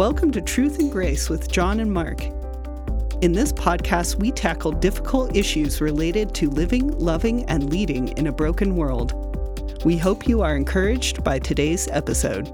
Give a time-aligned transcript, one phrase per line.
[0.00, 2.24] Welcome to Truth and Grace with John and Mark.
[3.20, 8.32] In this podcast, we tackle difficult issues related to living, loving, and leading in a
[8.32, 9.12] broken world.
[9.84, 12.48] We hope you are encouraged by today's episode.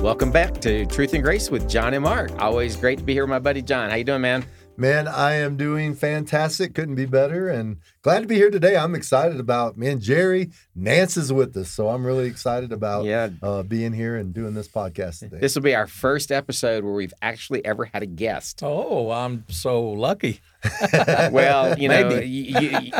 [0.00, 2.40] Welcome back to Truth and Grace with John and Mark.
[2.40, 3.90] Always great to be here with my buddy John.
[3.90, 4.46] How you doing, man?
[4.78, 6.74] Man, I am doing fantastic.
[6.74, 7.48] Couldn't be better.
[7.48, 8.76] And glad to be here today.
[8.76, 11.70] I'm excited about, man, Jerry Nance is with us.
[11.70, 13.30] So I'm really excited about Yeah.
[13.42, 15.38] uh, being here and doing this podcast today.
[15.40, 18.60] This will be our first episode where we've actually ever had a guest.
[18.62, 20.40] Oh, I'm so lucky.
[21.30, 22.92] Well, you know, you, you- you-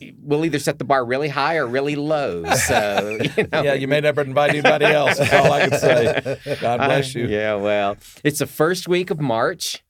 [0.00, 2.44] you- we'll either set the bar really high or really low.
[2.54, 5.18] So, you know, Yeah, you may never invite anybody else.
[5.18, 6.56] That's all I can say.
[6.60, 7.26] God bless you.
[7.26, 9.82] Yeah, well, it's the first week of March.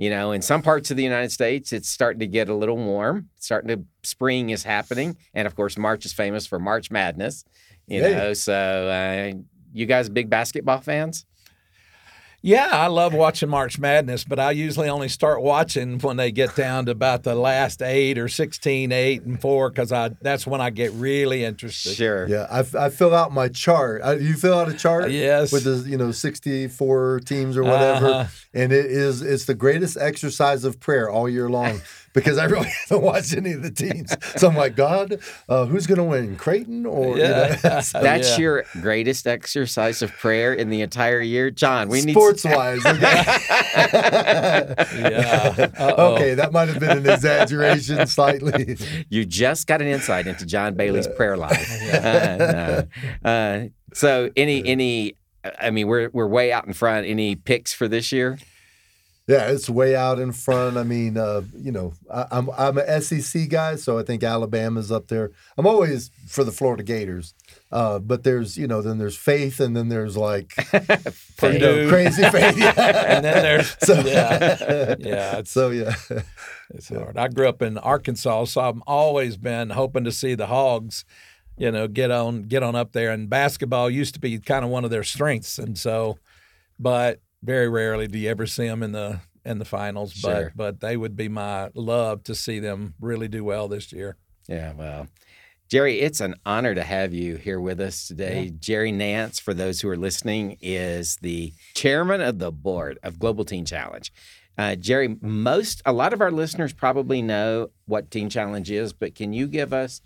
[0.00, 2.78] You know, in some parts of the United States, it's starting to get a little
[2.78, 3.28] warm.
[3.36, 7.44] It's starting to spring is happening, and of course, March is famous for March Madness.
[7.86, 8.14] You Yeah.
[8.16, 9.38] know, so uh,
[9.74, 11.26] you guys big basketball fans?
[12.42, 16.56] Yeah, I love watching March Madness, but I usually only start watching when they get
[16.56, 20.60] down to about the last eight or 16, 8, and 4, because I that's when
[20.60, 21.94] I get really interested.
[21.94, 22.26] Sure.
[22.26, 24.00] yeah, I, I fill out my chart.
[24.02, 25.10] I, you fill out a chart?
[25.10, 25.52] Yes.
[25.52, 28.06] With the, you know, 64 teams or whatever.
[28.06, 28.26] Uh-huh.
[28.54, 32.68] And it is, it's the greatest exercise of prayer all year long because I really
[32.88, 34.14] haven't watched any of the teams.
[34.36, 36.36] So I'm like, God, uh, who's going to win?
[36.36, 37.58] Creighton or, you Yeah.
[37.62, 38.42] know, so- That's Yeah.
[38.42, 41.88] your greatest exercise of prayer in the entire year, John.
[41.88, 42.82] We need sports wise.
[42.84, 43.38] Yeah.
[45.78, 46.14] Uh-oh.
[46.14, 48.76] okay, that might have been an exaggeration slightly.
[49.08, 51.68] You just got an insight into John Bailey's prayer life.
[51.92, 52.84] Uh,
[53.24, 53.30] no.
[53.30, 55.14] Uh, so, any any,
[55.60, 57.06] I mean, we're we're way out in front.
[57.06, 58.38] Any picks for this year?
[59.30, 60.76] Yeah, it's way out in front.
[60.76, 64.90] I mean, uh, you know, I, I'm I'm a SEC guy, so I think Alabama's
[64.90, 65.30] up there.
[65.56, 67.32] I'm always for the Florida Gators,
[67.70, 72.22] uh, but there's you know then there's faith, and then there's like you know, crazy
[72.30, 72.58] faith.
[72.58, 72.74] Yeah.
[72.76, 75.38] And then there's so yeah, yeah.
[75.38, 75.94] It's, so yeah,
[76.74, 77.16] it's hard.
[77.16, 81.04] I grew up in Arkansas, so I've always been hoping to see the Hogs,
[81.56, 83.12] you know, get on get on up there.
[83.12, 86.18] And basketball used to be kind of one of their strengths, and so,
[86.80, 90.12] but very rarely do you ever see them in the in the finals.
[90.12, 90.52] Sure.
[90.54, 94.16] But but they would be my love to see them really do well this year.
[94.48, 95.08] Yeah, well,
[95.68, 98.52] Jerry, it's an honor to have you here with us today.
[98.58, 103.44] Jerry Nance, for those who are listening, is the chairman of the board of Global
[103.44, 104.12] Teen Challenge.
[104.58, 109.14] Uh, Jerry, most a lot of our listeners probably know what Teen Challenge is, but
[109.14, 110.00] can you give us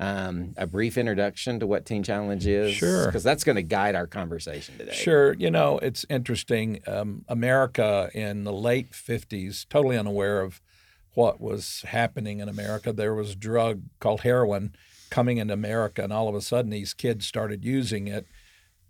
[0.00, 2.74] um, a brief introduction to what Teen Challenge is?
[2.74, 3.06] Sure.
[3.06, 4.94] because that's going to guide our conversation today.
[4.94, 5.34] Sure.
[5.34, 6.80] You know, it's interesting.
[6.86, 10.62] Um, America in the late 50s, totally unaware of
[11.12, 12.92] what was happening in America.
[12.94, 14.74] There was a drug called heroin
[15.10, 18.26] coming into America, and all of a sudden these kids started using it,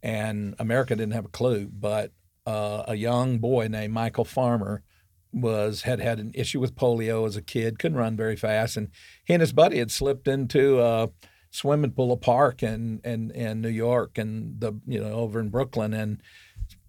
[0.03, 1.67] and America didn't have a clue.
[1.67, 2.13] But
[2.47, 4.85] uh, a young boy named Michael Farmer
[5.33, 8.89] was had had an issue with polio as a kid, couldn't run very fast, and
[9.25, 11.11] he and his buddy had slipped into a
[11.51, 15.49] swimming pool, a park in in, in New York, and the you know over in
[15.49, 16.23] Brooklyn, and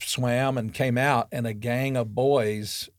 [0.01, 2.89] swam and came out, and a gang of boys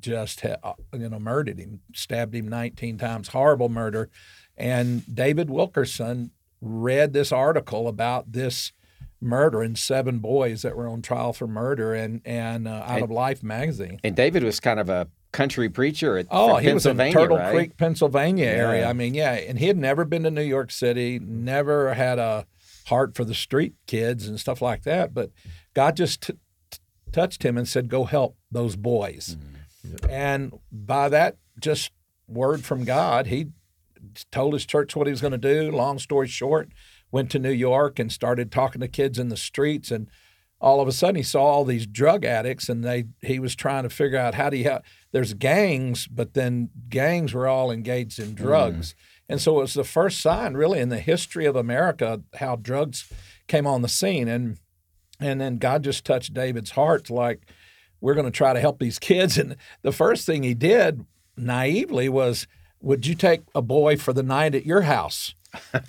[0.00, 4.10] just ha- uh, you know murdered him, stabbed him 19 times, horrible murder,
[4.56, 8.72] and David Wilkerson read this article about this
[9.20, 13.10] murder and seven boys that were on trial for murder and and uh, out of
[13.10, 13.98] Life magazine.
[14.04, 17.54] And David was kind of a country preacher at Oh, he was in Turtle right?
[17.54, 18.82] Creek, Pennsylvania area.
[18.82, 18.90] Yeah.
[18.90, 22.46] I mean, yeah, and he had never been to New York City, never had a
[22.86, 25.12] heart for the street kids and stuff like that.
[25.12, 25.30] But
[25.74, 26.32] God just t-
[26.70, 26.78] t-
[27.12, 30.10] touched him and said, "Go help those boys." Mm-hmm.
[30.10, 31.92] And by that, just
[32.26, 33.48] word from God, he
[34.30, 35.70] told his church what he was going to do.
[35.70, 36.70] Long story short,
[37.10, 40.08] went to New York and started talking to kids in the streets and
[40.60, 43.84] all of a sudden he saw all these drug addicts and they he was trying
[43.84, 44.82] to figure out how do you have
[45.12, 48.92] there's gangs but then gangs were all engaged in drugs.
[48.92, 48.94] Mm.
[49.30, 53.10] And so it was the first sign really in the history of america how drugs
[53.46, 54.28] came on the scene.
[54.28, 54.58] And
[55.20, 57.46] and then god just touched david's heart like
[58.00, 59.38] we're going to try to help these kids.
[59.38, 61.04] And the first thing he did
[61.36, 62.46] naively was
[62.80, 65.34] would you take a boy for the night at your house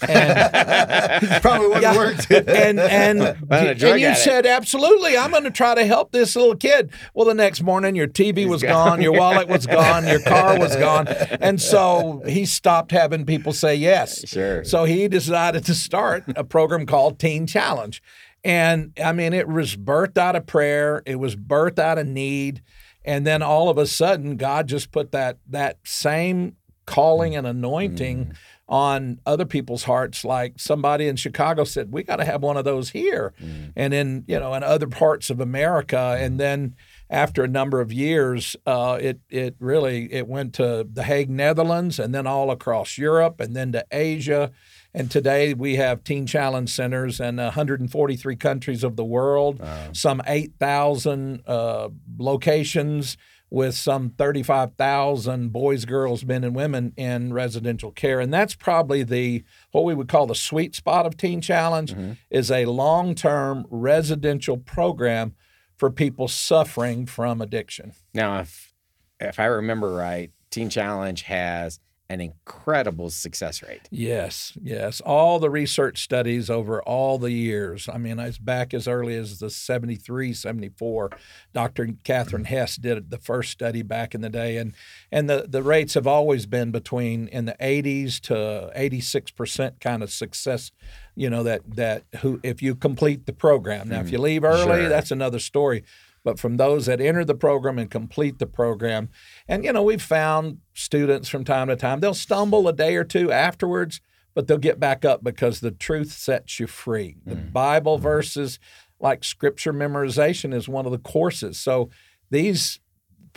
[0.01, 1.95] and probably wouldn't yeah.
[1.95, 2.31] work.
[2.31, 3.21] and and,
[3.51, 6.91] and you said absolutely i'm going to try to help this little kid.
[7.13, 9.01] Well the next morning your tv was gone.
[9.01, 11.07] your wallet was gone your car was gone.
[11.07, 14.27] And so he stopped having people say yes.
[14.27, 14.63] Sure.
[14.63, 18.01] so he decided to start a program called teen challenge.
[18.43, 22.61] And i mean it was birthed out of prayer it was birthed out of need
[23.03, 28.25] and then all of a sudden god just put that that same calling and anointing
[28.25, 28.35] mm.
[28.69, 30.23] On other people's hearts.
[30.23, 33.73] Like somebody in Chicago said, we got to have one of those here, Mm.
[33.75, 36.15] and in you know in other parts of America.
[36.19, 36.75] And then
[37.09, 41.97] after a number of years, uh, it it really it went to the Hague, Netherlands,
[41.99, 44.51] and then all across Europe, and then to Asia.
[44.93, 49.61] And today we have Teen Challenge centers in 143 countries of the world,
[49.93, 53.15] some 8,000 uh, locations
[53.49, 58.19] with some 35,000 boys, girls, men, and women in residential care.
[58.19, 62.11] And that's probably the what we would call the sweet spot of Teen Challenge mm-hmm.
[62.29, 65.35] is a long-term residential program
[65.77, 67.93] for people suffering from addiction.
[68.13, 68.73] Now, if
[69.19, 73.87] if I remember right, Teen Challenge has an incredible success rate.
[73.91, 74.99] Yes, yes.
[75.01, 77.87] All the research studies over all the years.
[77.87, 81.11] I mean, it's back as early as the 73, 74.
[81.53, 81.89] Dr.
[82.03, 82.53] Catherine mm-hmm.
[82.55, 84.57] Hess did the first study back in the day.
[84.57, 84.75] And,
[85.11, 90.11] and the, the rates have always been between in the 80s to 86% kind of
[90.11, 90.71] success,
[91.15, 93.89] you know, that, that who if you complete the program.
[93.89, 94.13] Now, if mm-hmm.
[94.13, 94.89] you leave early, Sure.
[94.89, 95.83] that's another story
[96.29, 99.09] but from those that enter the program and complete the program.
[99.47, 103.03] And, you know, we've found students from time to time, they'll stumble a day or
[103.03, 103.99] two afterwards,
[104.35, 107.17] but they'll get back up because the truth sets you free.
[107.25, 107.49] The mm-hmm.
[107.49, 108.03] Bible mm-hmm.
[108.03, 108.59] verses,
[108.99, 111.59] like scripture memorization, is one of the courses.
[111.59, 111.89] So
[112.29, 112.79] these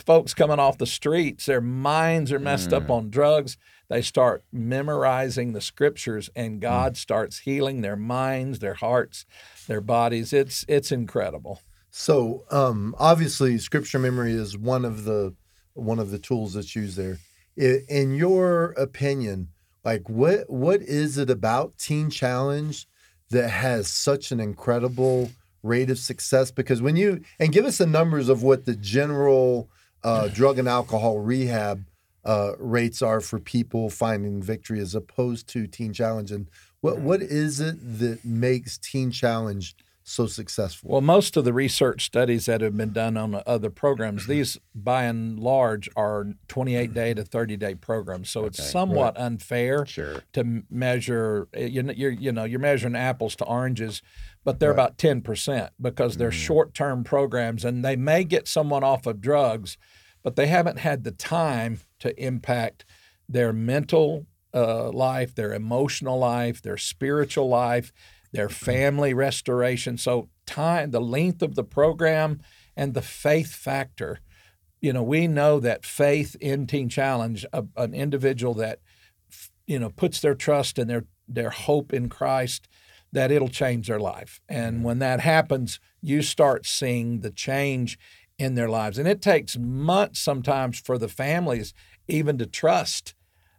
[0.05, 2.91] folks coming off the streets, their minds are messed up mm.
[2.91, 3.57] on drugs.
[3.89, 6.61] They start memorizing the scriptures, and mm.
[6.61, 9.25] God starts healing their minds, their hearts,
[9.67, 10.31] their bodies.
[10.31, 11.59] It's it's incredible.
[11.95, 15.35] So um, obviously, scripture memory is one of the
[15.75, 17.19] one of the tools that's used there.
[17.55, 19.49] In your opinion,
[19.85, 22.87] like what what is it about Teen Challenge
[23.29, 25.29] that has such an incredible
[25.61, 26.49] rate of success?
[26.49, 29.69] Because when you and give us the numbers of what the general
[30.03, 31.85] uh, drug and alcohol rehab
[32.25, 36.49] uh, rates are for people finding victory as opposed to Teen Challenge, and
[36.81, 40.89] what what is it that makes Teen Challenge so successful?
[40.91, 45.03] Well, most of the research studies that have been done on other programs, these by
[45.03, 48.29] and large are 28 day to 30 day programs.
[48.29, 50.21] So it's somewhat unfair Sure.
[50.33, 51.47] to measure.
[51.55, 54.01] You you're you know you're measuring apples to oranges,
[54.43, 58.83] but they're about 10 percent because they're short term programs, and they may get someone
[58.83, 59.77] off of drugs,
[60.23, 62.85] but they haven't had the time to impact
[63.29, 67.91] their mental uh, life, their emotional life, their spiritual life,
[68.33, 68.65] their mm-hmm.
[68.65, 69.97] family restoration.
[69.97, 72.41] So time, the length of the program,
[72.75, 74.19] and the faith factor.
[74.81, 78.79] You know, we know that faith in Teen Challenge, a, an individual that
[79.65, 82.67] you know puts their trust and their their hope in Christ,
[83.13, 84.41] that it'll change their life.
[84.49, 84.83] And mm-hmm.
[84.83, 87.97] when that happens, you start seeing the change
[88.37, 88.97] in their lives.
[88.97, 91.73] And it takes months sometimes for the families
[92.07, 93.13] even to trust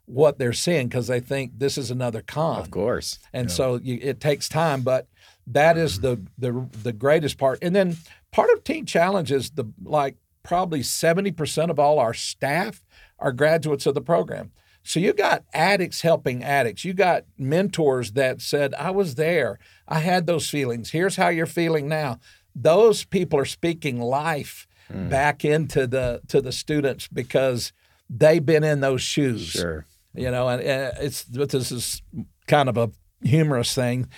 [0.06, 2.60] what they're seeing because they think this is another con.
[2.60, 3.18] Of course.
[3.32, 5.08] And so you, it takes time, but
[5.46, 7.58] that is the, the the greatest part.
[7.62, 7.96] And then
[8.32, 12.84] part of Teen Challenge is the like probably seventy percent of all our staff
[13.18, 14.52] are graduates of the program.
[14.82, 16.84] So you got addicts helping addicts.
[16.84, 19.58] You got mentors that said, "I was there.
[19.88, 20.90] I had those feelings.
[20.90, 22.18] Here's how you're feeling now."
[22.54, 25.08] Those people are speaking life mm.
[25.08, 27.72] back into the to the students because
[28.08, 29.86] they've been in those shoes Sure.
[30.14, 32.02] You know and, and it's but this is
[32.46, 32.90] kind of a
[33.22, 34.08] humorous thing.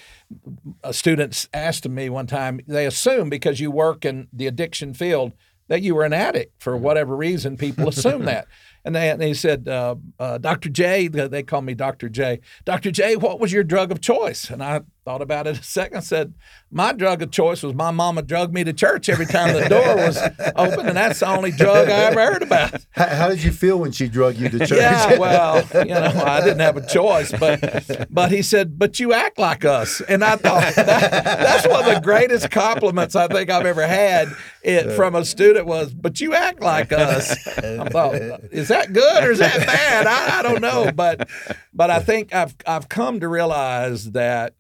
[0.82, 5.32] A student asked me one time they assume because you work in the addiction field
[5.68, 8.46] that you were an addict for whatever reason people assume that.
[8.84, 12.38] And they, and they said uh, uh, dr j they call me dr j.
[12.64, 14.48] Dr j what was your drug of choice?
[14.48, 16.34] And i thought about it a second said
[16.72, 19.94] my drug of choice was my mama drugged me to church every time the door
[19.96, 20.18] was
[20.56, 23.78] open and that's the only drug i ever heard about How, how did you feel
[23.78, 24.78] when she drugged you to church?
[24.78, 29.12] yeah, well, you know, I didn't have a choice, but but he said, "But you
[29.12, 33.48] act like us," and I thought that, that's one of the greatest compliments I think
[33.50, 34.28] I've ever had
[34.62, 38.14] it from a student was, "But you act like us." I thought,
[38.50, 40.06] is that good or is that bad?
[40.06, 41.28] I, I don't know, but
[41.72, 44.54] but I think I've I've come to realize that,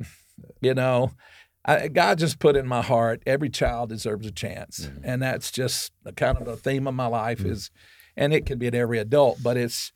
[0.60, 1.12] you know.
[1.68, 5.00] I, God just put in my heart every child deserves a chance, mm-hmm.
[5.02, 7.50] and that's just a kind of the theme of my life mm-hmm.
[7.50, 7.72] is,
[8.16, 9.92] and it can be at every adult, but it's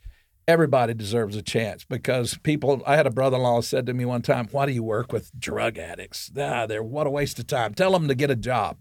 [0.48, 2.82] everybody deserves a chance because people.
[2.86, 5.78] I had a brother-in-law said to me one time, "Why do you work with drug
[5.78, 6.30] addicts?
[6.36, 7.74] Ah, they're what a waste of time.
[7.74, 8.78] Tell them to get a job."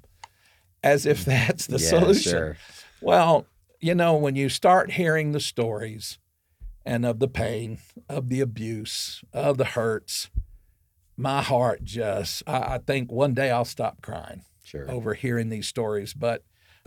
[0.82, 1.26] As if mm.
[1.26, 2.32] that's the Yeah, solution.
[2.32, 2.58] sure.
[3.02, 3.46] Well,
[3.80, 6.18] you know, when you start hearing the stories
[6.86, 10.30] and of the pain, of the abuse, of the hurts,
[11.20, 14.90] my heart just, I, I think one day I'll stop crying Sure.
[14.90, 16.44] over hearing these stories, but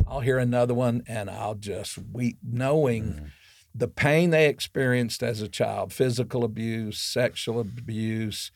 [0.06, 3.24] I'll hear another one and I'll just weep knowing mm-hmm.
[3.74, 8.52] the pain they experienced as a child, physical abuse, sexual abuse,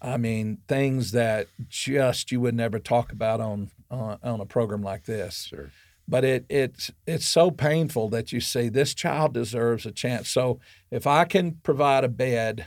[0.00, 4.82] I mean, things that just you would never talk about on on, on a program
[4.82, 5.44] like this.
[5.44, 5.70] Sure.
[6.08, 10.28] But it it's it's so painful that you say this child deserves a chance.
[10.28, 10.58] So
[10.90, 12.66] if I can provide a bed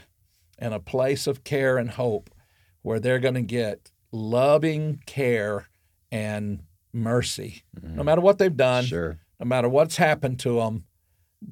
[0.58, 2.30] and a place of care and hope
[2.86, 5.66] where they're going to get loving care
[6.12, 6.62] and
[6.92, 8.04] mercy, no mm-hmm.
[8.04, 9.18] matter what they've done, Sure.
[9.40, 10.84] no matter what's happened to them,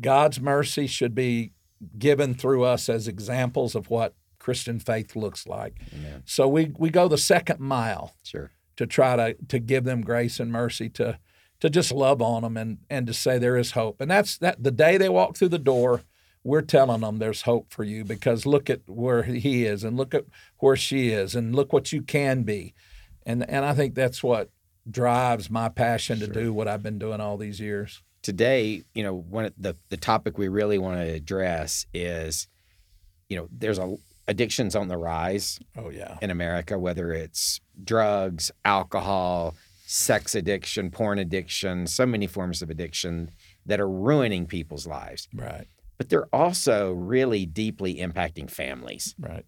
[0.00, 1.50] God's mercy should be
[1.98, 5.74] given through us as examples of what Christian faith looks like.
[5.92, 6.22] Amen.
[6.24, 8.52] So we we go the second mile Sure.
[8.76, 11.18] to try to to give them grace and mercy to
[11.58, 14.00] to just love on them and and to say there is hope.
[14.00, 16.02] And that's that the day they walk through the door,
[16.44, 20.14] we're telling them there's hope for you because look at where he is and look
[20.14, 20.24] at
[20.58, 22.74] where she is and look what you can be.
[23.26, 24.50] And and I think that's what
[24.88, 28.02] drives my passion to do what I've been doing all these years.
[28.22, 32.48] today, you know, one the the topic we really want to address is,
[33.28, 33.96] you know, there's a
[34.26, 36.16] addictions on the rise Oh yeah.
[36.22, 39.54] in America, whether it's drugs, alcohol,
[39.86, 43.30] sex addiction, porn addiction, so many forms of addiction
[43.66, 45.28] that are ruining people's lives.
[45.34, 45.66] Right.
[45.96, 49.14] But they're also really deeply impacting families.
[49.18, 49.44] Right.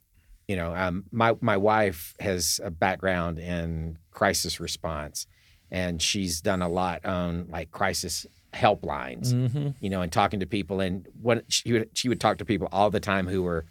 [0.49, 5.27] You know, um, my my wife has a background in crisis response,
[5.71, 9.33] and she's done a lot on like crisis helplines.
[9.33, 9.71] Mm-hmm.
[9.81, 12.69] You know, and talking to people, and what she would she would talk to people
[12.71, 13.67] all the time who were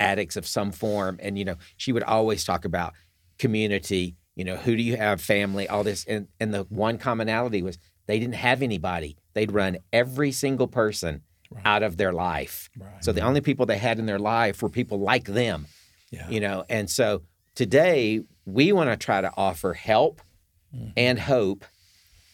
[0.00, 2.94] addicts of some form, and you know, she would always talk about
[3.38, 4.16] community.
[4.36, 7.78] You know, who do you have, family, all this, and and the one commonality was
[8.06, 9.16] they didn't have anybody.
[9.34, 11.22] They'd run every single person
[11.64, 12.70] out of their life.
[12.78, 13.02] Right.
[13.04, 15.66] So the only people they had in their life were people like them,
[16.10, 16.28] Yeah.
[16.28, 16.64] you know.
[16.68, 17.22] And so
[17.54, 20.20] today we want to try to offer help
[20.74, 20.88] Mm-hmm.
[20.96, 21.64] and hope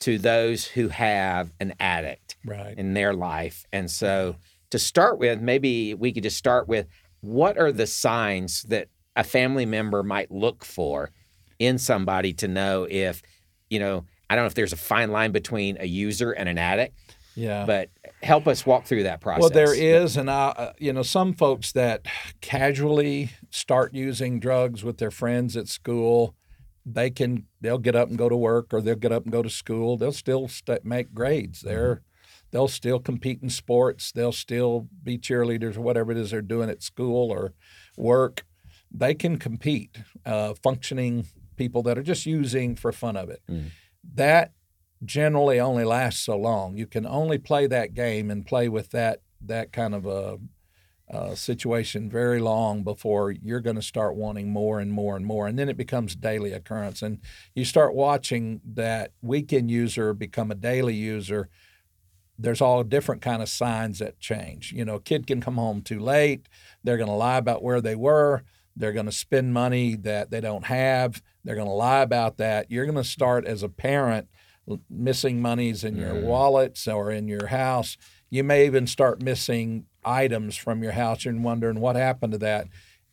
[0.00, 2.75] to those who have an addict Right.
[2.79, 3.67] in their life.
[3.71, 4.37] And so
[4.71, 6.87] to start with, maybe we could just start with
[7.21, 11.11] what are the signs that a family member might look for
[11.59, 13.21] in somebody to know if,
[13.69, 16.57] you know, I don't know if there's a fine line between a user and an
[16.57, 16.95] addict,
[17.35, 17.65] Yeah.
[17.65, 17.91] but
[18.23, 19.41] help us walk through that process.
[19.41, 22.07] Well, there is, and I, uh, you know, some folks that
[22.41, 26.35] casually start using drugs with their friends at school,
[26.85, 29.43] they can they'll get up and go to work, or they'll get up and go
[29.43, 29.97] to school.
[29.97, 31.61] They'll still st- make grades.
[31.61, 32.03] They're
[32.51, 34.13] they'll still compete in sports.
[34.13, 37.53] They'll still be cheerleaders or whatever it is they're doing at school or
[37.97, 38.45] work.
[38.91, 39.99] They can compete.
[40.27, 43.43] Uh, functioning people that are just using for fun of it.
[43.49, 43.71] Mm.
[44.15, 44.53] That
[45.04, 46.76] generally only lasts so long.
[46.76, 50.38] You can only play that game and play with that that kind of a,
[51.09, 55.47] a situation very long before you're going to start wanting more and more and more,
[55.47, 57.00] and then it becomes daily occurrence.
[57.00, 57.21] And
[57.54, 61.49] you start watching that weekend user become a daily user.
[62.38, 64.73] There's all different kind of signs that change.
[64.73, 66.49] You know, a kid can come home too late.
[66.85, 68.42] They're going to lie about where they were.
[68.76, 71.23] They're going to spend money that they don't have.
[71.45, 72.71] They're going to lie about that.
[72.71, 74.28] You're going to start as a parent
[74.89, 77.97] missing monies in your wallets or in your house.
[78.31, 82.69] You may even start missing items from your house and wondering what happened to that.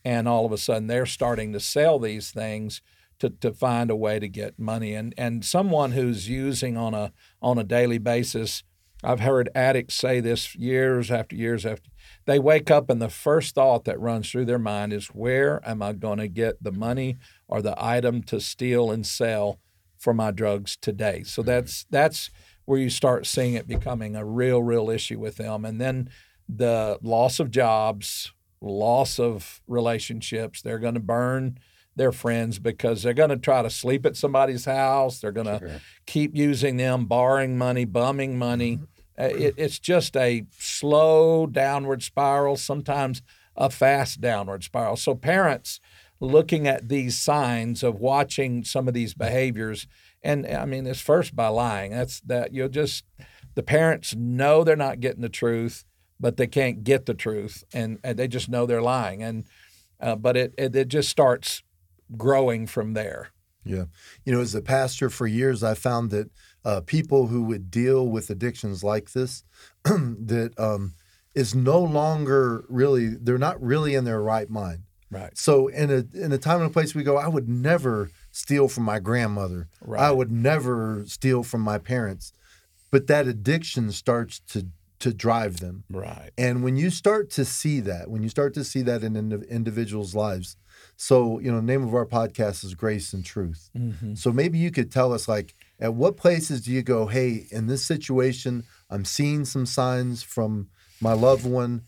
[0.06, 2.82] And all of a sudden, they're starting to sell these things
[3.20, 4.94] to, to find a way to get money.
[4.94, 7.12] And and someone who's using on a
[7.42, 8.64] on a daily basis,
[9.04, 11.90] I've heard addicts say this years after years after.
[12.26, 15.82] They wake up and the first thought that runs through their mind is, "Where am
[15.82, 19.60] I going to get the money or the item to steal and sell
[19.98, 22.30] for my drugs today?" So that's that's
[22.66, 25.64] where you start seeing it becoming a real, real issue with them.
[25.66, 26.10] And then
[26.50, 30.62] the loss of jobs, loss of relationships.
[30.62, 31.58] They're going to burn
[31.96, 35.20] their friends because they're going to try to sleep at somebody's house.
[35.20, 35.82] They're going to Sure.
[36.06, 38.80] keep using them, borrowing money, bumming money.
[39.20, 43.22] Uh, It, it's just a slow downward spiral, sometimes
[43.56, 44.96] a fast downward spiral.
[44.96, 45.80] So, parents
[46.20, 49.88] looking at these signs of watching some of these behaviors,
[50.24, 51.92] and I mean, it's first by lying.
[51.92, 53.04] That's that you'll just,
[53.56, 55.86] the parents know they're not getting the truth,
[56.20, 59.22] but they can't get the truth, and, and they just know they're lying.
[59.22, 59.46] And,
[60.00, 61.64] uh, but it, it, it just starts
[62.16, 63.30] growing from there.
[63.64, 63.86] Yeah.
[64.26, 66.30] You know, as a pastor for years, I found that
[66.64, 69.44] uh, people who would deal with addictions like this,
[69.84, 70.94] that um,
[71.36, 74.84] is no longer really, they're not really in their right mind.
[75.10, 75.38] Right.
[75.38, 78.68] So in a in a time and a place we go, I would never steal
[78.68, 79.70] from my grandmother.
[79.82, 80.02] Right.
[80.02, 82.34] I would never steal from my parents.
[82.92, 84.68] But that addiction starts to
[85.00, 85.84] to drive them.
[85.90, 86.32] Right.
[86.38, 89.48] And when you start to see that, when you start to see that in indi-
[89.48, 90.58] individuals' lives,
[90.96, 93.70] so you know, the name of our podcast is Grace and Truth.
[93.78, 94.16] Mm-hmm.
[94.16, 97.06] So maybe you could tell us, like, at what places do you go?
[97.06, 101.84] Hey, in this situation, I'm seeing some signs from my loved one.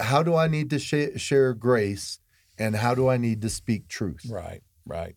[0.00, 2.18] How do I need to sh- share grace,
[2.60, 4.26] and how do I need to speak truth?
[4.30, 5.16] Right, right.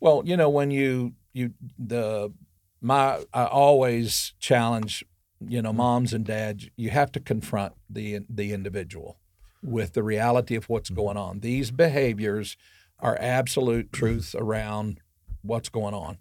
[0.00, 2.32] Well, you know, when you you the
[2.80, 5.04] my I always challenge,
[5.40, 5.78] you know, mm-hmm.
[5.78, 9.18] moms and dads, you have to confront the the individual
[9.62, 11.00] with the reality of what's mm-hmm.
[11.00, 11.40] going on.
[11.40, 12.56] These behaviors
[13.00, 15.00] are absolute truths around
[15.42, 16.18] what's going on.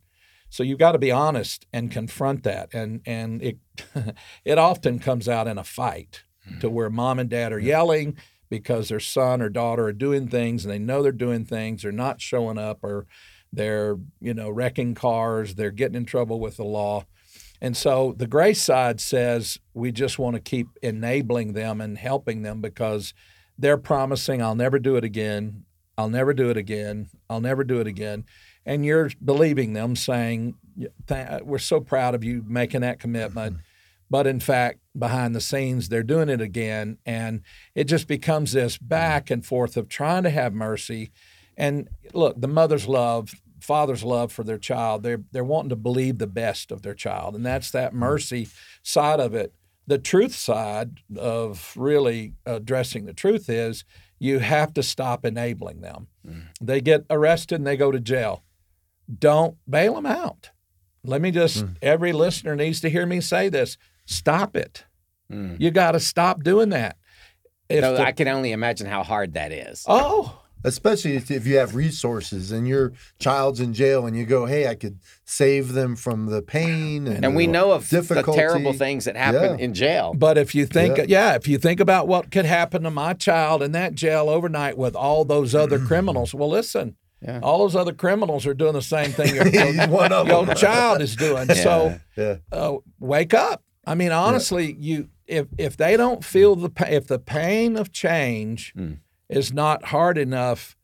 [0.49, 2.73] So you've got to be honest and confront that.
[2.73, 3.57] And and it
[4.45, 6.75] it often comes out in a fight to mm-hmm.
[6.75, 8.17] where mom and dad are yelling
[8.49, 11.91] because their son or daughter are doing things and they know they're doing things, they're
[11.91, 13.05] not showing up or
[13.51, 17.05] they're, you know, wrecking cars, they're getting in trouble with the law.
[17.61, 22.43] And so the grace side says we just want to keep enabling them and helping
[22.43, 23.13] them because
[23.57, 25.63] they're promising, I'll never do it again.
[25.97, 27.09] I'll never do it again.
[27.29, 28.25] I'll never do it again.
[28.65, 30.55] And you're believing them, saying,
[31.41, 33.57] We're so proud of you making that commitment.
[34.09, 36.97] But in fact, behind the scenes, they're doing it again.
[37.05, 37.41] And
[37.75, 41.11] it just becomes this back and forth of trying to have mercy.
[41.57, 46.17] And look, the mother's love, father's love for their child, they're, they're wanting to believe
[46.17, 47.35] the best of their child.
[47.35, 47.97] And that's that mm.
[47.97, 48.47] mercy
[48.81, 49.53] side of it.
[49.87, 53.83] The truth side of really addressing the truth is
[54.19, 56.07] you have to stop enabling them.
[56.27, 56.47] Mm.
[56.61, 58.43] They get arrested and they go to jail.
[59.19, 60.51] Don't bail them out.
[61.03, 61.75] Let me just, mm.
[61.81, 64.85] every listener needs to hear me say this stop it.
[65.31, 65.59] Mm.
[65.59, 66.97] You got to stop doing that.
[67.69, 69.83] If So the- I can only imagine how hard that is.
[69.87, 74.47] oh, Especially if, if you have resources and your child's in jail and you go,
[74.47, 78.01] hey, I could save them from the pain and, and we the know of the
[78.33, 79.63] terrible things that happen Yeah.
[79.65, 80.13] in jail.
[80.17, 81.05] but if you think, Yeah.
[81.07, 81.35] yeah.
[81.35, 84.95] if you think about what could happen to my child in that jail overnight with
[84.95, 87.39] all those other criminals, well, listen, Yeah.
[87.43, 91.01] all those other criminals are doing the same thing your, your, one of your child
[91.01, 91.47] is doing.
[91.53, 92.37] So Yeah.
[92.51, 93.61] uh, wake up.
[93.87, 98.73] I mean, honestly, you if if they don't feel the if the pain of change
[98.75, 98.99] Mm.
[99.29, 100.75] is not hard enough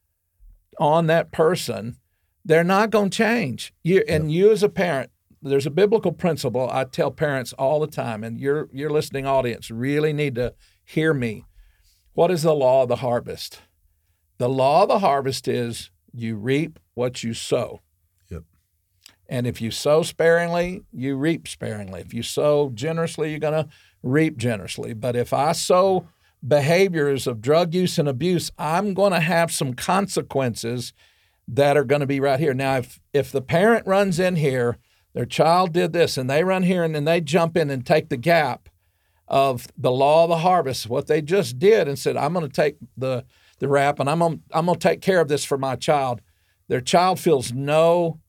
[0.79, 1.97] on that person,
[2.45, 3.73] they're not going to change.
[3.83, 5.11] You and you as a parent,
[5.41, 9.69] there's a biblical principle I tell parents all the time, and your your listening audience
[9.69, 11.45] really need to hear me.
[12.13, 13.61] What is the law of the harvest?
[14.37, 17.81] The law of the harvest is you reap what you sow.
[19.29, 22.01] And if you sow sparingly, you reap sparingly.
[22.01, 23.69] If you sow generously, you're going to
[24.01, 24.93] reap generously.
[24.93, 26.07] But if I sow
[26.45, 30.93] behaviors of drug use and abuse, I'm going to have some consequences
[31.47, 32.53] that are going to be right here.
[32.53, 34.77] Now, if if the parent runs in here,
[35.13, 38.09] their child did this, and they run here and then they jump in and take
[38.09, 38.69] the gap
[39.27, 42.53] of the law of the harvest, what they just did, and said, "I'm going to
[42.53, 43.25] take the
[43.59, 46.21] the rap and I'm going I'm going to take care of this for my child."
[46.69, 48.19] Their child feels no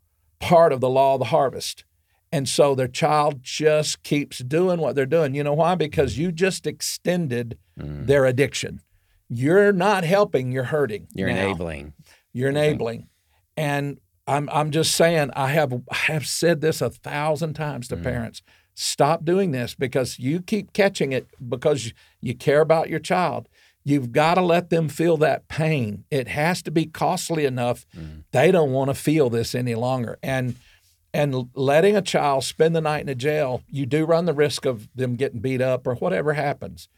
[0.44, 1.85] part of the law of the harvest.
[2.30, 5.35] And so their child just keeps doing what they're doing.
[5.35, 5.74] You know why?
[5.76, 6.18] Because mm.
[6.18, 8.07] you just extended Mm.
[8.07, 8.80] their addiction.
[9.28, 11.09] You're not helping, you're hurting.
[11.12, 11.46] You're now.
[11.46, 11.92] enabling.
[12.33, 12.57] You're mm-hmm.
[12.57, 13.09] enabling.
[13.57, 17.96] And I'm I'm just saying I have I have said this a thousand times to
[17.96, 18.02] mm.
[18.02, 18.42] parents.
[18.74, 23.48] Stop doing this because you keep catching it because you care about your child.
[23.85, 26.05] You've got to let them feel that pain.
[26.11, 27.85] It has to be costly enough.
[27.97, 28.20] Mm-hmm.
[28.33, 30.18] They don't want to feel this any longer.
[30.23, 30.57] And
[31.12, 34.64] and letting a child spend the night in a jail, you do run the risk
[34.64, 36.88] of them getting beat up or whatever happens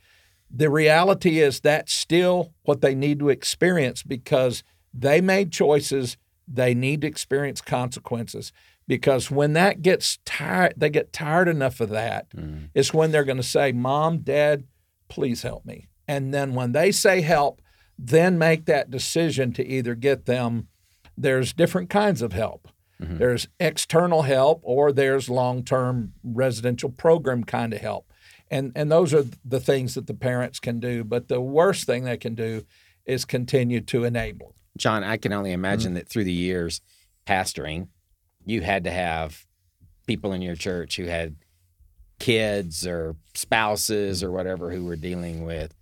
[0.51, 4.62] the reality is that's still what they need to experience because
[4.94, 6.16] they made choices
[6.49, 8.53] they need to experience consequences
[8.87, 12.66] because when that gets tired they get tired enough of that mm-hmm.
[12.75, 14.64] it's when they're going to say mom dad
[15.09, 17.60] please help me and then when they say help
[17.98, 20.68] then make that decision to either get them
[21.16, 22.68] there's different kinds of help.
[23.00, 23.18] Mm-hmm.
[23.18, 28.12] There's external help or there's long-term residential program kind of help.
[28.50, 31.04] And and those are the things that the parents can do.
[31.04, 32.64] But the worst thing they can do
[33.04, 34.54] is continue to enable.
[34.78, 35.96] John, I can only imagine mm-hmm.
[35.96, 36.80] that through the years
[37.26, 37.88] pastoring,
[38.44, 39.44] you had to have
[40.06, 41.36] people in your church who had
[42.18, 45.74] kids or spouses or whatever who were dealing with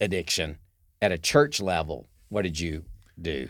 [0.00, 0.58] addiction.
[1.02, 2.84] At a church level, what did you
[3.20, 3.48] do?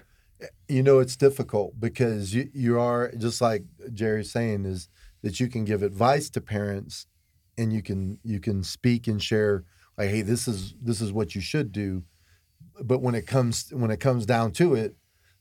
[0.69, 4.89] you know it's difficult because you you are just like Jerry's saying is
[5.23, 7.07] that you can give advice to parents
[7.59, 9.65] and you can you can speak and share
[9.99, 12.05] like hey this is this is what you should do
[12.83, 14.97] but when it comes when it comes down to it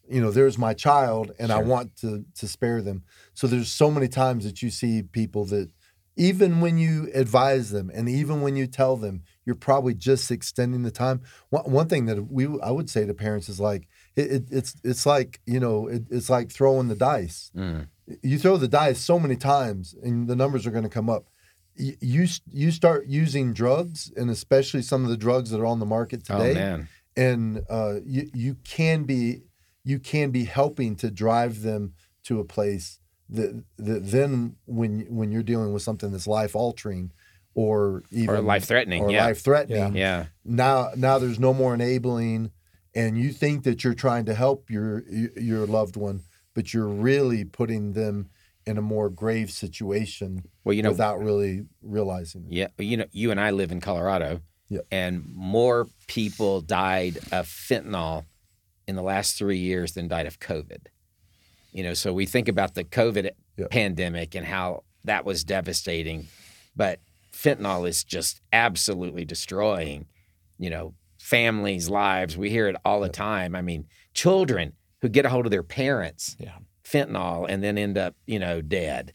[0.09, 3.89] you know there's my child and I want to to spare them so there's so
[3.89, 5.71] many times that you see people that
[6.17, 10.83] even when you advise them and even when you tell them you're probably just extending
[10.83, 11.17] the time
[11.49, 14.75] one, one thing that we I would say to parents is like it, it, it's
[14.83, 17.87] it's like you know it, it's like throwing the dice Mm.
[18.21, 21.23] you throw the dice so many times and the numbers are going to come up
[21.75, 22.27] you
[22.61, 26.21] you start using drugs, and especially some of the drugs that are on the market
[26.29, 26.87] Oh today, man.
[27.15, 29.43] and uh, you you can be
[29.83, 31.93] you can be helping to drive them
[32.27, 37.11] to a place that, that then when when you're dealing with something that's life altering
[37.59, 39.03] or even Or life threatening.
[39.03, 39.25] or Yeah.
[39.25, 40.27] life threatening Yeah.
[40.45, 42.51] now now there's no more enabling
[42.95, 45.03] and you think that you're trying to help your
[45.37, 46.21] your loved one
[46.55, 48.29] but you're really putting them
[48.65, 52.51] in a more grave situation Well, you know, without really realizing it.
[52.53, 54.85] Yeah, you know, you and I live in Colorado, Yep.
[54.91, 58.25] and more people died of fentanyl
[58.87, 60.87] in the last three years than died of COVID.
[61.71, 63.69] You know, so we think about the COVID Yep.
[63.71, 66.27] pandemic and how that was devastating,
[66.75, 66.99] but
[67.43, 70.05] fentanyl is just absolutely destroying,
[70.57, 72.37] you know, families' lives.
[72.37, 73.55] We hear it all the time.
[73.55, 76.57] I mean, children who get a hold of their parents, Yeah.
[76.83, 79.13] fentanyl, and then end up, you know, dead.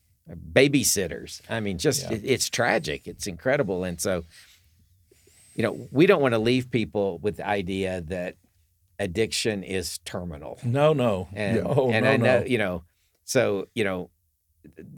[0.53, 1.43] Babysitters.
[1.51, 2.17] I mean, just Yeah.
[2.17, 3.07] it, it's tragic.
[3.07, 4.25] It's incredible, and so,
[5.55, 8.37] you know, we don't want to leave people with the idea that
[8.99, 10.59] addiction is terminal.
[10.65, 11.29] No, no.
[11.35, 12.47] And, Oh, and no, I know, no.
[12.47, 12.85] you know,
[13.25, 14.11] so, you know,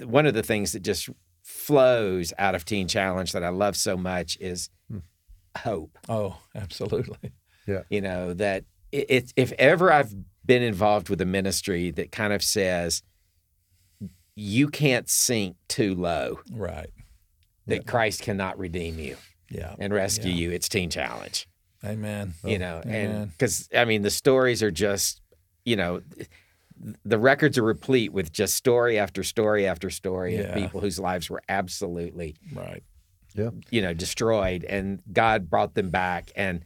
[0.04, 1.08] one of the things that just
[1.46, 4.98] flows out of Teen Challenge that I love so much is Hmm.
[5.58, 5.96] hope.
[6.08, 7.30] Oh, absolutely.
[7.68, 7.82] Yeah.
[7.88, 10.12] You know, that it, it, if ever I've
[10.44, 13.02] been involved with a ministry that kind of says,
[14.34, 16.90] you can't sink too low, Right.
[17.66, 19.16] that Christ cannot redeem you
[19.50, 19.74] Yeah.
[19.78, 20.36] and rescue Yeah.
[20.36, 21.48] you, it's Teen Challenge.
[21.84, 22.34] Amen.
[22.44, 25.20] you know, and because I mean, the stories are just,
[25.64, 26.02] you know,
[27.04, 31.30] the records are replete with just story after story after story of people whose lives
[31.30, 32.82] were absolutely, Right.
[33.34, 36.62] yeah you know, destroyed, and God brought them back, and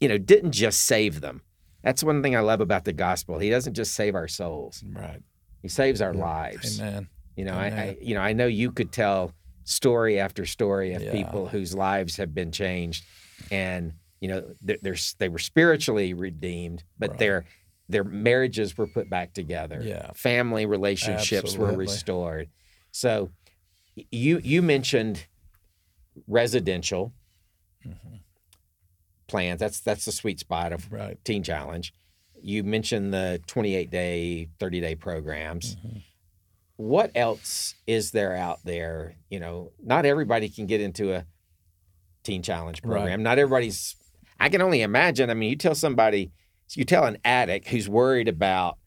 [0.00, 1.42] you know, didn't just save them.
[1.82, 3.38] That's one thing I love about the gospel.
[3.38, 5.22] He doesn't just save our souls; Right.
[5.62, 6.80] He saves our lives.
[6.80, 7.08] Amen.
[7.36, 9.32] You know, I, I, you know, I know you could tell
[9.64, 11.12] story after story of Yeah.
[11.12, 13.04] people whose lives have been changed,
[13.50, 17.18] and you know, they're, they're they were spiritually redeemed, but Right.
[17.18, 17.44] their
[17.90, 19.80] their marriages were put back together.
[19.84, 20.10] Yeah.
[20.14, 22.48] family relationships were restored.
[22.92, 23.30] So,
[24.10, 25.26] you you mentioned
[26.26, 27.12] residential
[27.86, 28.16] Mm-hmm.
[29.26, 29.58] plans.
[29.58, 31.18] That's that's the sweet spot of Right.
[31.24, 31.94] Teen Challenge.
[32.42, 35.76] You mentioned the 28 day, 30 day programs.
[35.76, 35.98] Mm-hmm.
[36.76, 39.14] What else is there out there?
[39.30, 41.24] You know, not everybody can get into a
[42.22, 42.96] Teen Challenge Right.
[42.98, 43.22] program.
[43.22, 43.96] Not everybody's,
[44.38, 45.30] I can only imagine.
[45.30, 46.32] I mean, you tell somebody,
[46.76, 48.78] you tell an addict who's worried about,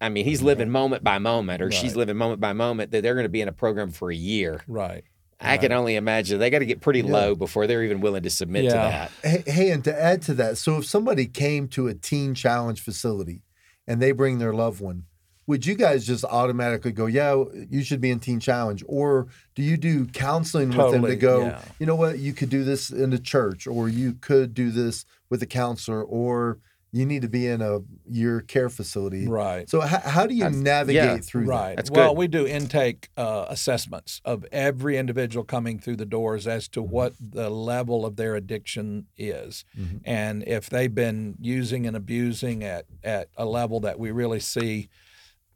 [0.00, 0.72] I mean, he's living mm-hmm.
[0.72, 3.48] moment by moment or she's living moment by moment that they're going to be in
[3.48, 4.62] a program for a year.
[4.66, 5.04] Right.
[5.40, 8.30] I can only imagine they got to get pretty low before they're even willing to
[8.30, 9.10] submit to that.
[9.22, 12.80] Hey, hey, and to add to that, so if somebody came to a teen challenge
[12.80, 13.42] facility
[13.86, 15.04] and they bring their loved one,
[15.46, 18.82] would you guys just automatically go, yeah, you should be in teen challenge?
[18.86, 21.60] Or do you do counseling with them to go, yeah.
[21.78, 25.04] you know what, you could do this in the church, or you could do this
[25.28, 26.58] with a counselor, or
[26.92, 29.26] you need to be in a your care facility?
[29.26, 29.68] Right.
[29.68, 31.74] So how, how do you That's- navigate yeah, through Right.
[31.74, 32.18] That's well, good.
[32.18, 37.14] we do intake uh, assessments of every individual coming through the doors as to what
[37.20, 39.64] the level of their addiction is.
[39.76, 40.02] Mhm.
[40.04, 44.88] And if they've been using and abusing at, at a level that we really see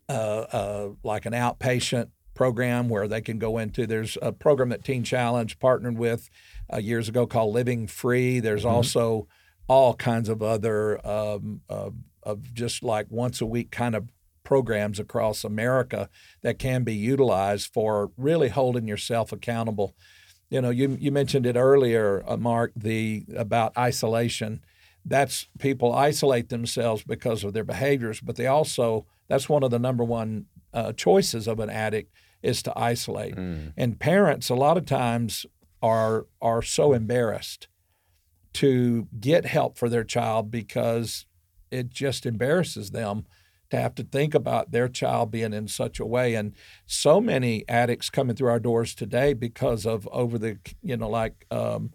[0.08, 0.12] uh,
[0.52, 5.02] uh, like an outpatient program where they can go into, there's a program that Teen
[5.02, 6.30] Challenge partnered with
[6.72, 8.40] uh, years ago called Living Free.
[8.40, 9.26] There's also
[9.66, 11.90] all kinds of other um, uh,
[12.22, 14.08] of just like once a week kind of
[14.44, 16.08] programs across America
[16.42, 19.94] that can be utilized for really holding yourself accountable.
[20.48, 24.64] You know, you you mentioned it earlier, uh, Mark, the about isolation.
[25.04, 29.78] That's people isolate themselves because of their behaviors, but they also that's one of the
[29.78, 32.12] number one uh, choices of an addict
[32.42, 33.36] is to isolate.
[33.36, 33.72] Mm.
[33.76, 35.46] And parents a lot of times
[35.82, 37.68] are are so embarrassed
[38.54, 41.26] to get help for their child because
[41.70, 43.26] it just embarrasses them
[43.70, 46.54] to have to think about their child being in such a way and
[46.86, 51.44] so many addicts coming through our doors today because of over the you know like
[51.50, 51.90] um,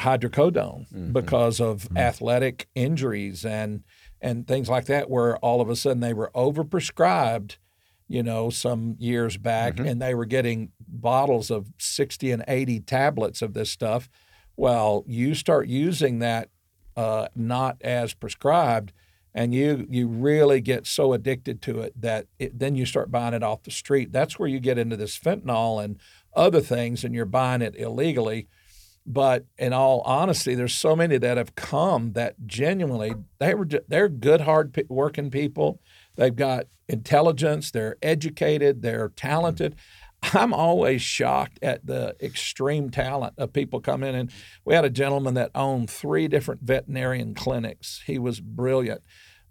[0.00, 3.84] hydrocodone because of athletic injuries and
[4.22, 7.56] and things like that where all of a sudden they were overprescribed
[8.08, 13.42] you know some years back and they were getting bottles of 60 and 80 tablets
[13.42, 14.08] of this stuff.
[14.56, 16.48] Well you start using that
[16.96, 18.92] uh, not as prescribed
[19.34, 23.34] and you you really get so addicted to it that it, then you start buying
[23.34, 24.12] it off the street.
[24.12, 25.98] That's where you get into this fentanyl and
[26.34, 28.46] other things and you're buying it illegally
[29.04, 34.08] but in all honesty there's so many that have come that genuinely they were they're
[34.08, 35.80] good hard working people
[36.16, 39.74] they've got intelligence they're educated they're talented
[40.34, 44.14] I'm always shocked at the extreme talent of people come in.
[44.14, 44.30] And
[44.64, 48.02] we had a gentleman that owned three different veterinarian clinics.
[48.06, 49.02] He was brilliant.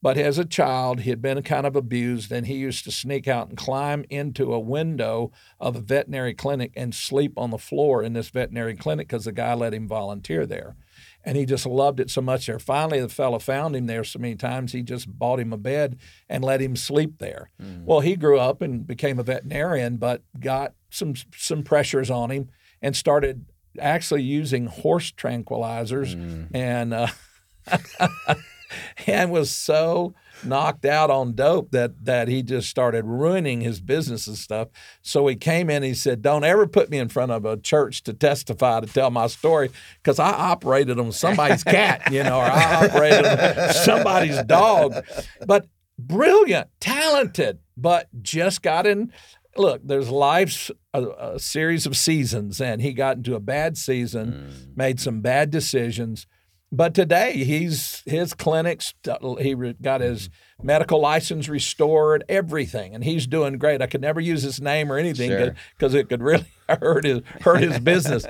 [0.01, 3.27] But as a child, he had been kind of abused, and he used to sneak
[3.27, 8.01] out and climb into a window of a veterinary clinic and sleep on the floor
[8.01, 10.75] in this veterinary clinic because the guy let him volunteer there.
[11.23, 12.57] And he just loved it so much there.
[12.57, 15.99] Finally, the fellow found him there so many times, he just bought him a bed
[16.27, 17.51] and let him sleep there.
[17.61, 17.85] Mm.
[17.85, 22.49] Well, he grew up and became a veterinarian, but got some some pressures on him
[22.81, 23.45] and started
[23.79, 26.47] actually using horse tranquilizers mm.
[26.53, 27.07] and uh,
[29.07, 34.27] and was so knocked out on dope that that he just started ruining his business
[34.27, 34.69] and stuff.
[35.01, 37.57] So he came in and he said, "Don't ever put me in front of a
[37.57, 39.69] church to testify to tell my story
[40.01, 44.93] because I operated on somebody's cat, you know, or I operated on somebody's dog."
[45.45, 49.11] But brilliant, talented, but just got in.
[49.57, 54.31] Look, there's life's a, a series of seasons, and he got into a bad season,
[54.31, 54.77] mm.
[54.77, 56.25] made some bad decisions
[56.71, 58.93] but today he's his clinics.
[59.39, 60.67] He got his mm-hmm.
[60.67, 63.81] medical license restored, everything, and he's doing great.
[63.81, 65.29] I could never use his name or anything
[65.77, 66.01] because sure.
[66.01, 68.25] it could really hurt his hurt his business.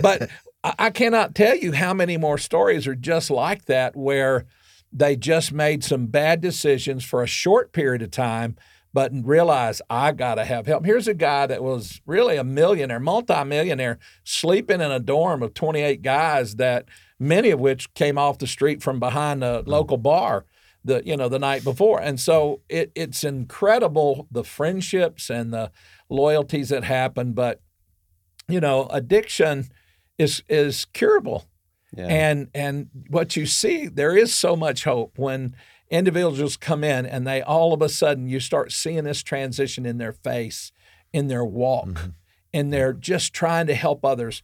[0.00, 0.30] but
[0.62, 4.44] I cannot tell you how many more stories are just like that where
[4.92, 8.56] they just made some bad decisions for a short period of time
[8.92, 10.84] but realize I got to have help.
[10.84, 16.02] Here's a guy that was really a millionaire, multimillionaire, sleeping in a dorm of 28
[16.02, 16.86] guys that
[17.20, 20.46] many of which came off the street from behind a local bar
[20.82, 25.70] the you know the night before and so it, it's incredible the friendships and the
[26.08, 27.60] loyalties that happen but
[28.48, 29.68] you know addiction
[30.18, 31.44] is is curable
[31.96, 32.06] yeah.
[32.06, 35.54] and and what you see there is so much hope when
[35.90, 39.98] individuals come in and they all of a sudden you start seeing this transition in
[39.98, 40.72] their face
[41.12, 42.10] in their walk mm-hmm.
[42.54, 44.42] and they're just trying to help others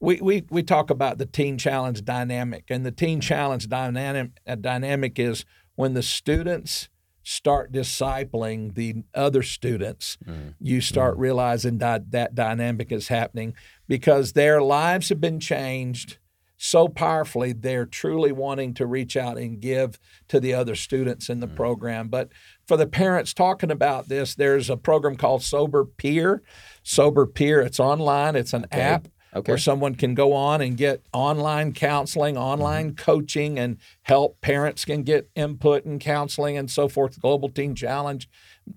[0.00, 4.54] we, we, we talk about the teen challenge dynamic, and the teen challenge dynamic, uh,
[4.54, 6.88] dynamic is when the students
[7.22, 10.54] start discipling the other students, mm.
[10.60, 11.20] you start mm.
[11.20, 13.52] realizing that that dynamic is happening
[13.88, 16.18] because their lives have been changed
[16.56, 17.52] so powerfully.
[17.52, 21.56] They're truly wanting to reach out and give to the other students in the mm.
[21.56, 22.08] program.
[22.08, 22.28] But
[22.64, 26.42] for the parents talking about this, there's a program called Sober Peer.
[26.84, 28.80] Sober Peer, it's online, it's an okay.
[28.80, 29.52] app okay.
[29.52, 33.04] where someone can go on and get online counseling, online mm-hmm.
[33.04, 34.40] coaching, and help.
[34.40, 37.20] Parents can get input and counseling and so forth.
[37.20, 38.28] Global Teen Challenge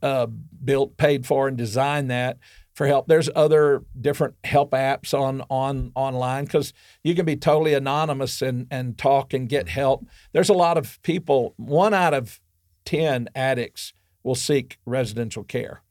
[0.01, 0.27] uh,
[0.63, 2.37] built, paid for, and designed that
[2.73, 3.07] for help.
[3.07, 6.71] There's other different help apps on on online because
[7.03, 10.05] you can be totally anonymous and and talk and get help.
[10.31, 11.53] There's a lot of people.
[11.57, 12.39] One out of
[12.85, 15.81] ten addicts will seek residential care.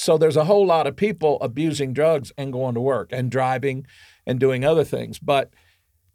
[0.00, 3.86] So there's a whole lot of people abusing drugs and going to work and driving
[4.26, 5.18] and doing other things.
[5.18, 5.52] But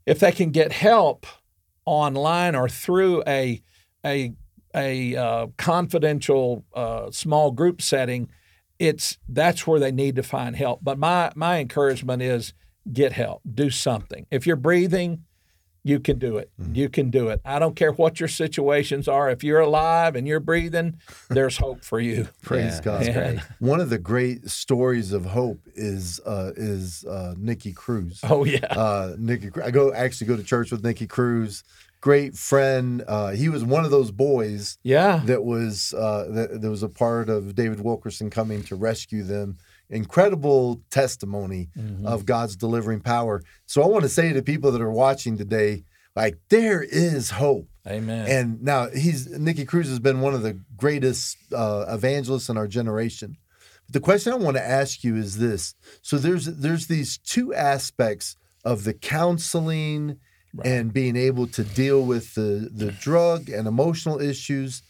[0.07, 1.27] if they can get help
[1.85, 3.61] online or through a
[4.03, 4.33] a
[4.75, 8.27] a uh, confidential uh, small group setting,
[8.79, 10.79] it's that's where they need to find help.
[10.83, 12.53] But my my encouragement is
[12.91, 14.25] get help, do something.
[14.31, 15.23] If you're breathing,
[15.85, 16.49] you can do it.
[16.59, 16.73] Mm-hmm.
[16.73, 17.41] You can do it.
[17.45, 19.29] I don't care what your situations are.
[19.29, 22.27] If you're alive and you're breathing, there's hope for you.
[22.41, 23.43] Praise yeah, God.
[23.59, 28.19] One of the great stories of hope is uh, is uh, Nicky Cruz.
[28.23, 28.65] Oh yeah.
[28.65, 31.63] Uh, Nicky, I go actually go to church with Nicky Cruz.
[32.01, 33.03] Great friend.
[33.07, 34.79] Uh, he was one of those boys.
[34.81, 35.21] Yeah.
[35.25, 39.59] That was uh, that, that was a part of David Wilkerson coming to rescue them
[39.89, 42.05] incredible testimony mm-hmm.
[42.05, 43.43] of God's delivering power.
[43.65, 45.83] So I want to say to people that are watching today,
[46.15, 47.67] like there is hope.
[47.87, 48.27] Amen.
[48.27, 52.67] And now he's Nicky Cruz has been one of the greatest uh, evangelists in our
[52.67, 53.37] generation.
[53.85, 57.53] But the question I want to ask you is this: so there's there's these two
[57.53, 60.17] aspects of the counseling
[60.55, 60.67] right.
[60.67, 64.81] and being able to deal with the the drug and emotional issues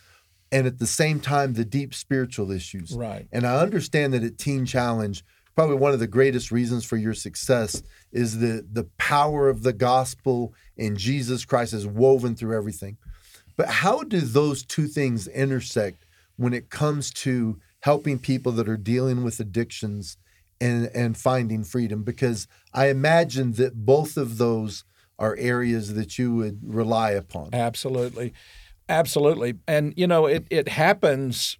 [0.55, 2.93] and at the same time the deep spiritual issues.
[2.93, 3.27] Right.
[3.33, 5.21] And I understand that at Teen Challenge,
[5.53, 9.73] probably one of the greatest reasons for your success is the the power of the
[9.73, 12.97] gospel in Jesus Christ is woven through everything.
[13.57, 16.05] But how do those two things intersect
[16.37, 20.17] when it comes to helping people that are dealing with addictions
[20.61, 22.03] and and finding freedom?
[22.03, 24.85] Because I imagine that both of those
[25.19, 27.49] are areas that you would rely upon.
[27.53, 28.33] Absolutely.
[28.87, 29.55] Absolutely.
[29.67, 31.57] And, you know, it, it happens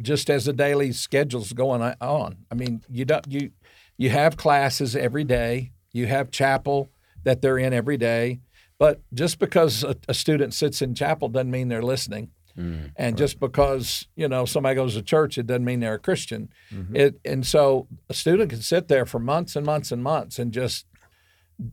[0.00, 2.36] just as the daily schedule's going on.
[2.50, 3.50] I mean, you don't, you,
[3.96, 6.90] you have classes every day, you have chapel
[7.24, 8.40] that they're in every day.
[8.78, 12.30] But just because a, a student sits in chapel doesn't mean they're listening.
[12.58, 13.18] Mm, and right.
[13.18, 16.48] just because you know somebody goes to church, it doesn't mean they're a Christian.
[16.72, 16.96] Mm-hmm.
[16.96, 20.52] It and so a student can sit there for months and months and months and
[20.52, 20.86] just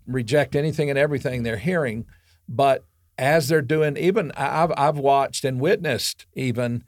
[0.07, 2.05] reject anything and everything they're hearing,
[2.47, 2.85] but
[3.17, 6.83] as they're doing, even I've I've watched and witnessed even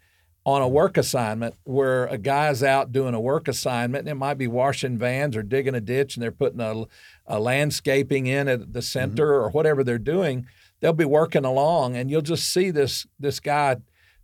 [0.46, 4.38] on a work assignment where a guy's out doing a work assignment and it might
[4.38, 6.86] be washing vans or digging a ditch and they're putting a,
[7.26, 9.46] a landscaping in at the center mm-hmm.
[9.46, 10.46] or whatever they're doing
[10.80, 13.76] they'll be working along and you'll just see this this guy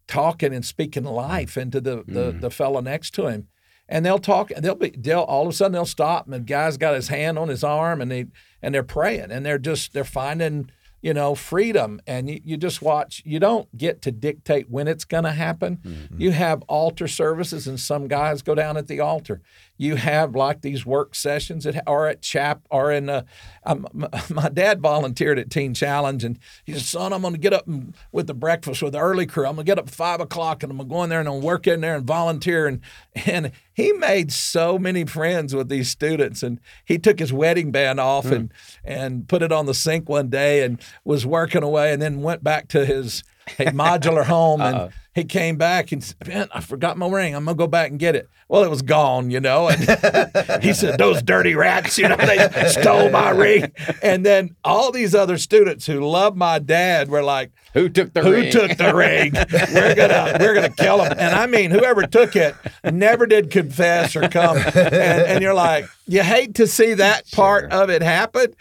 [0.08, 2.40] talking and speaking life into the the, mm-hmm.
[2.40, 3.48] the fellow next to him
[3.90, 6.40] and they'll talk and they'll be they'll all of a sudden they'll stop and the
[6.40, 8.28] guy's got his hand on his arm and they
[8.62, 10.70] and they're praying and they're just they're finding
[11.02, 12.00] you know, freedom.
[12.06, 15.78] And you, you just watch, you don't get to dictate when it's going to happen.
[15.78, 16.22] Mm-hmm.
[16.22, 19.42] You have altar services, and some guys go down at the altar.
[19.82, 23.24] You have like these work sessions at, or at chap or in, uh,
[23.63, 23.88] um,
[24.30, 27.67] my dad volunteered at Teen Challenge, and he said, Son, I'm going to get up
[28.12, 29.48] with the breakfast with the early crew.
[29.48, 31.20] I'm going to get up at five o'clock and I'm going to go in there
[31.20, 32.67] and I'm work in there and volunteer.
[32.67, 32.82] And,
[33.26, 38.00] and he made so many friends with these students and he took his wedding band
[38.00, 38.34] off mm.
[38.34, 42.22] and and put it on the sink one day and was working away and then
[42.22, 43.24] went back to his
[43.58, 47.36] modular home and he came back and said, Man, I forgot my ring.
[47.36, 48.30] I'm gonna go back and get it.
[48.47, 49.67] Well, it was gone, you know.
[49.67, 49.80] And
[50.63, 53.71] he said, Those dirty rats, you know, they stole my ring.
[54.02, 58.21] And then all these other students who love my dad were like, Who took the
[58.21, 58.45] who ring?
[58.45, 59.34] Who took the ring?
[59.74, 61.13] we're gonna we're gonna kill him.
[61.17, 64.58] And I mean, whoever took it never did confess or come.
[64.58, 67.82] And, and you're like, you hate to see that part sure.
[67.82, 68.54] of it happen.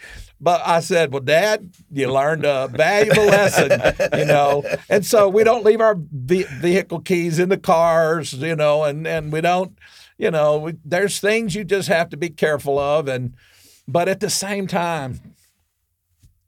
[0.43, 3.71] But I said, well, Dad, you learned a valuable lesson,
[4.17, 4.63] you know.
[4.89, 9.31] And so we don't leave our vehicle keys in the cars, you know, and, and
[9.31, 9.77] we don't,
[10.17, 13.07] you know, we, there's things you just have to be careful of.
[13.07, 13.35] And,
[13.87, 15.35] but at the same time,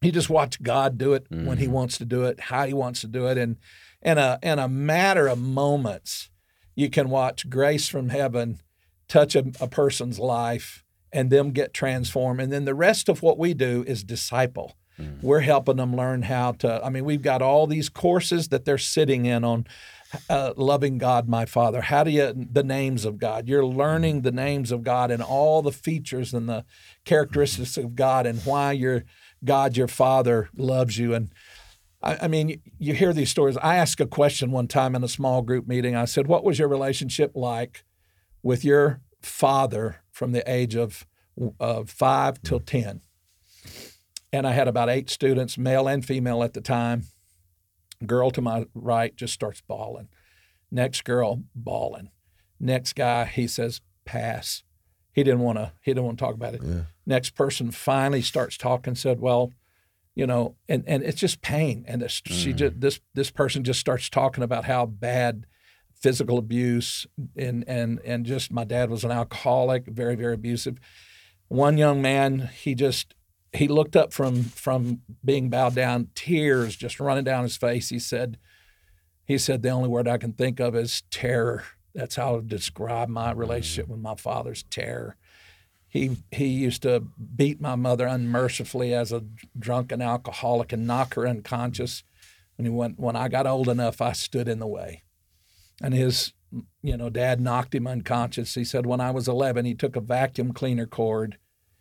[0.01, 1.45] you just watch God do it mm-hmm.
[1.45, 1.73] when He mm-hmm.
[1.73, 3.38] wants to do it, how He wants to do it.
[3.38, 3.58] And
[4.01, 6.32] in a, in a matter of moments,
[6.73, 8.60] you can watch grace from heaven
[9.08, 10.82] touch a, a person's life
[11.13, 12.41] and them get transformed.
[12.41, 14.76] And then the rest of what we do is disciple.
[14.99, 15.21] Mm.
[15.21, 16.84] We're helping them learn how to.
[16.84, 19.67] I mean, we've got all these courses that they're sitting in on
[20.30, 21.82] uh, loving God, my Father.
[21.82, 23.47] How do you the names of God?
[23.47, 26.65] You're learning the names of God and all the features and the
[27.06, 29.04] characteristics of God and why your
[29.43, 31.13] God, your Father, loves you.
[31.13, 31.32] And
[32.02, 33.58] I, I mean, you hear these stories.
[33.58, 35.95] I asked a question one time in a small group meeting.
[35.95, 37.84] I said, "What was your relationship like
[38.43, 41.06] with your father from the age of,
[41.60, 43.02] of five till 10.
[44.32, 47.04] And I had about eight students, male and female at the time.
[48.06, 50.08] Girl to my right just starts bawling.
[50.71, 52.10] Next girl, bawling.
[52.60, 54.63] Next guy, he says, pass.
[55.12, 55.71] He didn't want to.
[55.82, 56.62] He didn't want to talk about it.
[56.63, 56.82] Yeah.
[57.06, 58.95] Next person finally starts talking.
[58.95, 59.54] Said, "Well,
[60.15, 61.86] you know," and and it's just pain.
[61.88, 62.32] And this, mm.
[62.32, 65.45] she just this this person just starts talking about how bad
[66.03, 70.77] physical abuse and and and just my dad was an alcoholic, very very abusive.
[71.47, 73.15] One young man, he just
[73.53, 77.89] he looked up from from being bowed down, tears just running down his face.
[77.89, 78.37] He said,
[79.25, 81.63] he said the only word I can think of is terror.
[81.95, 85.15] That's how to describe my relationship with my father's terror.
[85.87, 87.03] He he used to
[87.35, 89.23] beat my mother unmercifully as a
[89.57, 92.03] drunken alcoholic and knock her unconscious.
[92.57, 95.03] And he went, when I got old enough, I stood in the way
[95.81, 96.33] and his
[96.81, 98.55] you know dad knocked him unconscious.
[98.55, 101.38] He said when i was 11 he took a vacuum cleaner cord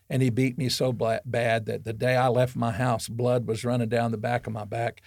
[0.09, 3.65] and he beat me so bad that the day i left my house blood was
[3.65, 5.03] running down the back of my back.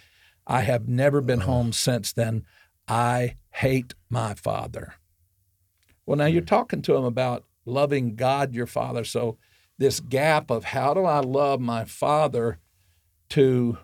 [0.47, 2.45] I have never been home since then.
[2.87, 4.95] I hate my father.
[6.05, 6.47] Well now you're hmm.
[6.47, 9.03] talking to him about loving god your father.
[9.03, 9.37] So
[9.77, 12.59] this gap of how do i love my father
[13.29, 13.77] to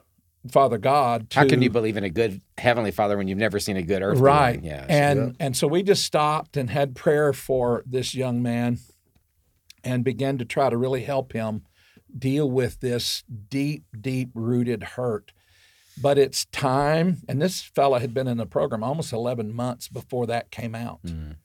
[0.49, 1.29] Father God.
[1.31, 3.83] To, How can you believe in a good heavenly Father when you've never seen a
[3.83, 4.55] good earthly right?
[4.57, 4.63] One?
[4.63, 5.45] Yeah, and yeah.
[5.45, 8.79] and so we just stopped and had prayer for this young man,
[9.83, 11.63] and began to try to really help him
[12.17, 15.31] deal with this deep, deep rooted hurt.
[16.01, 20.25] But it's time, and this fella had been in the program almost 11 months before
[20.27, 21.03] that came out.
[21.03, 21.35] Mm.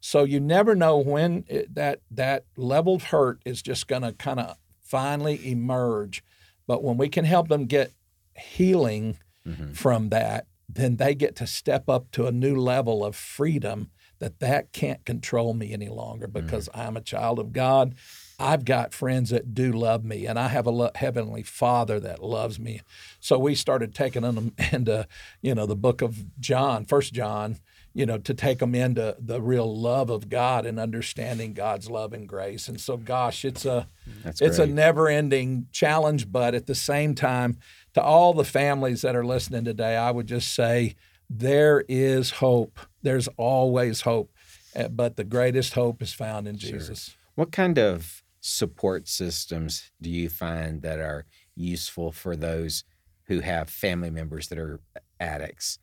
[0.00, 4.12] So you never know when it, that that level of hurt is just going to
[4.12, 6.24] kind of finally emerge.
[6.66, 7.92] But when we can help them get
[8.36, 9.72] healing mm-hmm.
[9.72, 14.38] from that, then they get to step up to a new level of freedom that
[14.38, 16.80] that can't control me any longer because mm-hmm.
[16.80, 17.94] I'm a child of God.
[18.38, 22.22] I've got friends that do love me, and I have a lo- heavenly Father that
[22.22, 22.80] loves me.
[23.20, 25.06] So we started taking them into,
[25.42, 27.58] you know, the book of John, First John,
[27.94, 32.12] you know, to take them into the real love of God and understanding God's love
[32.12, 32.68] and grace.
[32.68, 33.88] And so, gosh, it's a
[34.24, 34.70] That's it's great.
[34.70, 37.58] a never-ending challenge, but at the same time,
[37.94, 40.94] to all the families that are listening today, I would just say
[41.28, 42.78] there is hope.
[43.02, 44.30] There's always hope,
[44.74, 46.78] Uh, but the greatest hope is found in Sure.
[46.78, 47.14] Jesus.
[47.34, 52.84] What kind of support systems do you find that are useful for those
[53.28, 54.80] who have family members that are
[55.20, 55.78] addicts?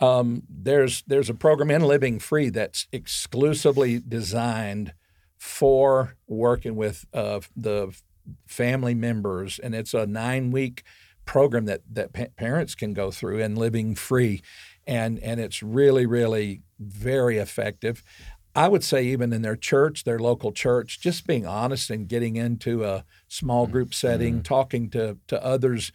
[0.00, 4.92] Um, there's there's a program in Living Free that's exclusively designed
[5.36, 7.92] for working with uh, the
[8.46, 10.82] family members, and it's a nine week
[11.24, 14.42] program that that pa- parents can go through and Living Free,
[14.86, 18.02] and and it's really really very effective.
[18.54, 22.36] I would say even in their church, their local church, just being honest and getting
[22.36, 25.92] into a small group setting, talking to to others,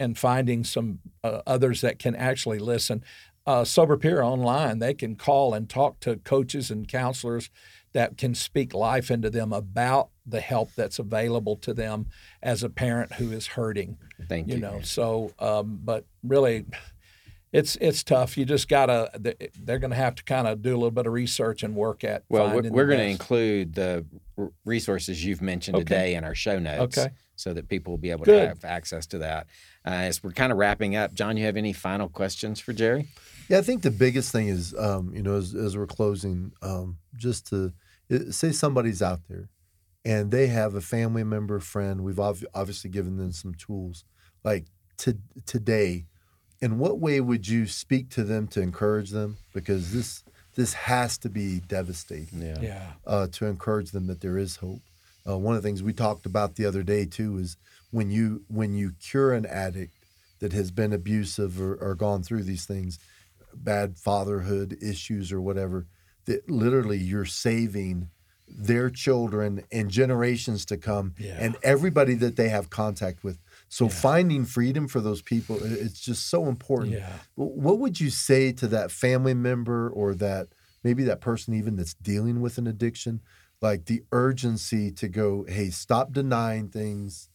[0.00, 3.04] and finding some uh, others that can actually listen.
[3.44, 7.50] Uh, Sober Peer online, they can call and talk to coaches and counselors
[7.92, 12.06] that can speak life into them about the help that's available to them
[12.42, 13.98] as a parent who is hurting.
[14.28, 14.54] Thank you.
[14.54, 16.64] You know, so um, but really,
[17.52, 18.38] it's it's tough.
[18.38, 19.10] You just gotta.
[19.62, 22.02] They're going to have to kind of do a little bit of research and work
[22.04, 22.24] at.
[22.28, 24.06] Well, we're, finding we're going to include the
[24.64, 25.84] resources you've mentioned Okay.
[25.84, 27.12] today in our show notes Okay.
[27.36, 28.40] so that people will be able Good.
[28.40, 29.48] to have access to that.
[29.86, 33.08] Uh, as we're kind of wrapping up, John, you have any final questions for Jerry?
[33.48, 36.96] Yeah, I think the biggest thing is, um, you know, as, as we're closing, um,
[37.16, 37.72] just to
[38.30, 39.48] say somebody's out there
[40.04, 42.02] and they have a family member, friend.
[42.02, 44.04] We've ob- obviously given them some tools.
[44.44, 44.66] Like
[44.98, 46.06] to, today,
[46.60, 49.36] in what way would you speak to them to encourage them?
[49.54, 52.58] Because this this has to be devastating Yeah.
[52.60, 52.92] Yeah.
[53.06, 54.82] uh, to encourage them that there is hope.
[55.26, 57.56] Uh, one of the things we talked about the other day too is
[57.90, 59.94] when you when you cure an addict
[60.40, 62.98] that has been abusive or, or gone through these things,
[63.54, 65.86] bad fatherhood issues or whatever,
[66.26, 68.08] that literally you're saving
[68.48, 71.38] their children and generations to come Yeah.
[71.40, 73.38] and everybody that they have contact with.
[73.68, 73.90] So Yeah.
[73.92, 76.92] finding freedom for those people, it's just so important.
[76.92, 77.18] Yeah.
[77.34, 80.48] What would you say to that family member or that
[80.84, 83.20] maybe that person even that's dealing with an addiction?
[83.62, 87.30] Like the urgency to go, hey, stop denying things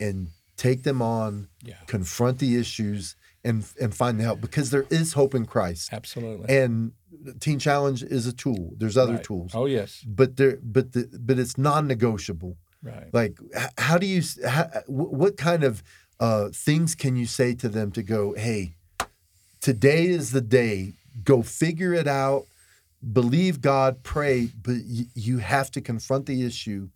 [0.00, 1.74] and take them on, Yeah.
[1.86, 3.14] confront the issues
[3.44, 5.92] and and find the help because there is hope in Christ.
[5.92, 6.46] Absolutely.
[6.56, 6.92] And
[7.40, 8.72] Teen Challenge is a tool.
[8.76, 9.24] There's other Right.
[9.24, 9.52] tools.
[9.54, 10.04] Oh yes.
[10.06, 13.12] But there but the but it's non-negotiable Right.
[13.12, 13.38] like
[13.78, 15.82] how do you how, what kind of
[16.18, 18.74] uh, things can you say to them to go hey
[19.60, 22.46] today is the day go figure it out
[23.12, 26.88] believe god pray but y- you have to confront the issue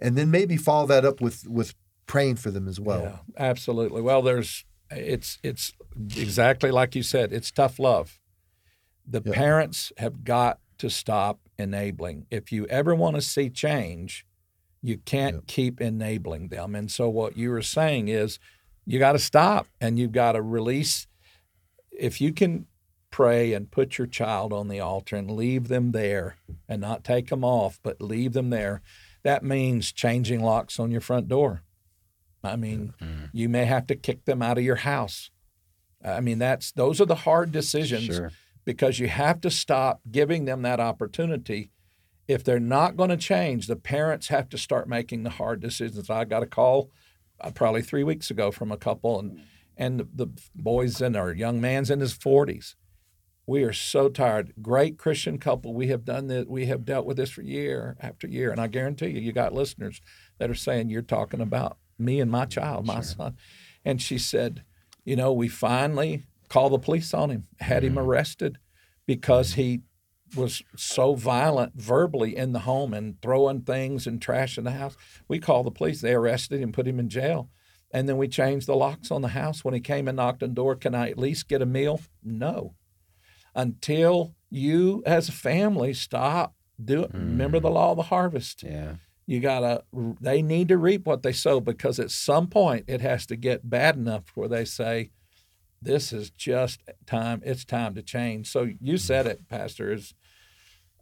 [0.00, 1.74] and then maybe follow that up with with
[2.06, 3.18] praying for them as well Yeah,
[3.50, 4.00] absolutely.
[4.02, 5.72] Well, there's it's it's
[6.16, 7.32] exactly like you said.
[7.32, 8.18] It's tough love.
[9.06, 9.32] The Yeah.
[9.32, 12.26] parents have got to stop enabling.
[12.30, 14.24] If you ever want to see change,
[14.82, 15.46] you can't Yep.
[15.46, 16.74] keep enabling them.
[16.74, 18.38] And so what you were saying is
[18.86, 21.06] you got to stop and you've got to release
[21.90, 22.66] if you can
[23.10, 26.36] pray and put your child on the altar and leave them there
[26.68, 28.82] and not take them off, but leave them there,
[29.24, 31.62] that means changing locks on your front door.
[32.48, 32.94] I mean,
[33.32, 35.30] you may have to kick them out of your house.
[36.04, 38.32] I mean, that's those are the hard decisions Sure.
[38.64, 41.70] because you have to stop giving them that opportunity.
[42.28, 46.10] If they're not going to change, the parents have to start making the hard decisions.
[46.10, 46.90] I got a call
[47.40, 49.40] uh, probably three weeks ago from a couple, and
[49.76, 52.76] and the, the boys in our young man's in his forties.
[53.46, 54.52] We are so tired.
[54.60, 55.72] Great Christian couple.
[55.72, 56.44] We have done this.
[56.46, 59.54] We have dealt with this for year after year, and I guarantee you, you got
[59.54, 60.02] listeners
[60.38, 63.36] that are saying you're talking about me and my child, my son.
[63.84, 64.62] And she said,
[65.04, 68.02] you know, we finally called the police on him, had him mm.
[68.02, 68.58] arrested
[69.06, 69.82] because he
[70.36, 74.96] was so violent verbally in the home and throwing things and trash in the house.
[75.26, 76.00] We called the police.
[76.00, 77.48] They arrested him, put him in jail.
[77.90, 79.64] And then we changed the locks on the house.
[79.64, 82.00] When he came and knocked on the door, can I at least get a meal?
[82.22, 82.74] No.
[83.54, 87.10] Until you as a family stop do it.
[87.12, 87.62] Remember mm.
[87.62, 88.62] the law of the harvest.
[88.62, 88.94] Yeah.
[89.28, 93.26] You gotta they need to reap what they sow because at some point it has
[93.26, 95.10] to get bad enough where they say,
[95.82, 98.50] This is just time, it's time to change.
[98.50, 100.14] So you said it, Pastor, is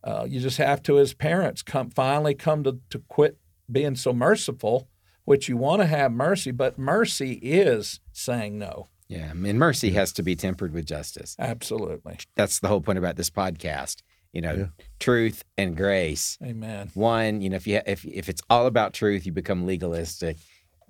[0.03, 3.39] uh, you just have to as parents come finally come to, to quit
[3.71, 4.89] being so merciful,
[5.25, 8.89] which you want to have mercy, but mercy is saying no.
[9.07, 9.29] Yeah.
[9.31, 11.37] I mean, mercy has to be tempered with justice.
[11.39, 12.19] Absolutely.
[12.35, 14.03] That's the whole point about this podcast.
[14.37, 14.67] You know, Yeah.
[15.01, 16.37] truth and grace.
[16.45, 16.91] Amen.
[16.93, 20.37] One, you know, if you if if it's all about truth, you become legalistic.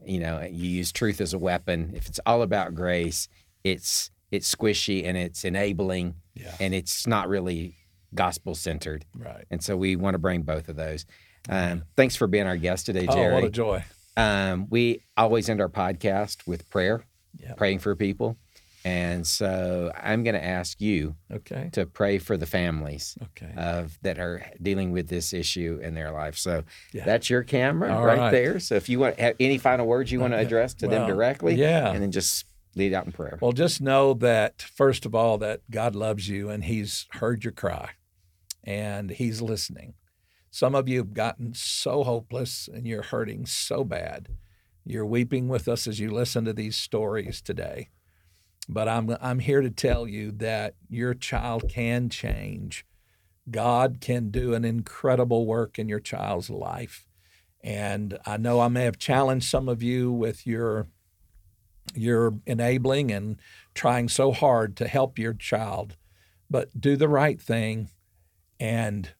[0.05, 1.92] You know, you use truth as a weapon.
[1.94, 3.28] If it's all about grace,
[3.62, 6.57] it's it's squishy and it's enabling Yeah.
[6.59, 7.76] and it's not really
[8.14, 9.05] gospel centered.
[9.16, 9.44] Right.
[9.53, 11.07] And so we want to bring both of those.
[11.49, 13.34] Um, thanks for being our guest today, Oh, Jerry.
[13.34, 13.84] what a joy.
[14.16, 17.05] Um, we always end our podcast with prayer,
[17.38, 17.55] Yeah.
[17.55, 18.36] praying for people.
[18.87, 21.70] And so I'm going to ask you Okay.
[21.72, 23.53] to pray for the families Okay.
[23.57, 26.37] of that are dealing with this issue in their life.
[26.39, 26.62] So
[26.93, 27.05] Yeah.
[27.05, 28.30] that's your camera right, right.
[28.30, 28.61] there.
[28.61, 31.57] So if you want have any final words you want to address to them directly,
[31.57, 31.91] yeah.
[31.91, 33.39] and then just lead out in prayer.
[33.41, 37.53] Well, just know that, first of all, that God loves you and He's heard your
[37.55, 37.91] cry
[38.62, 39.95] and He's listening.
[40.51, 44.28] Some of you have gotten so hopeless and you're hurting so bad.
[44.84, 47.89] You're weeping with us as you listen to these stories today.
[48.68, 52.84] But I'm, I'm here to tell you that your child can change.
[53.50, 57.06] God can do an incredible work in your child's life.
[57.62, 60.88] And I know I may have challenged some of you with your
[61.94, 63.40] you're enabling and
[63.74, 65.96] trying so hard to help your child,
[66.50, 67.88] but do the right thing
[68.58, 69.10] and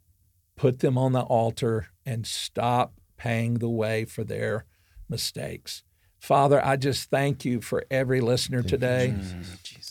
[0.57, 4.65] put them on the altar and stop paying the way for their
[5.09, 5.83] mistakes.
[6.19, 9.15] Father, I just thank you for every listener today.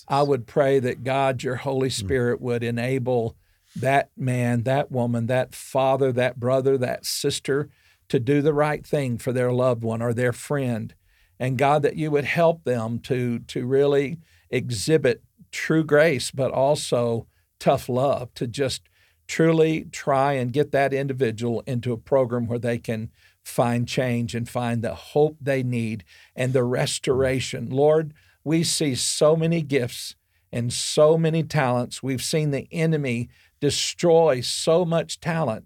[0.08, 3.36] I would pray that God, your Holy Spirit, would enable
[3.76, 7.70] that man, that woman, that father, that brother, that sister
[8.10, 10.94] to do the right thing for their loved one or their friend.
[11.40, 14.20] And God, that you would help them to, to really
[14.50, 17.28] exhibit true grace, but also
[17.60, 18.84] tough love, to just
[19.28, 23.10] truly try and get that individual into a program where they can
[23.46, 26.04] find change and find the hope they need
[26.36, 27.70] and the restoration.
[27.70, 30.16] Lord, we see so many gifts
[30.52, 32.02] and so many talents.
[32.02, 33.30] We've seen the enemy
[33.62, 35.66] destroy so much talent